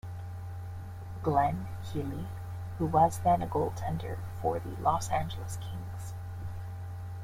Glenn 1.21 1.67
Healy 1.83 2.25
who 2.79 2.87
was 2.87 3.19
then 3.19 3.43
a 3.43 3.47
goaltender 3.47 4.17
for 4.41 4.57
the 4.59 4.69
Los 4.81 5.09
Angeles 5.09 5.57
Kings. 5.57 6.15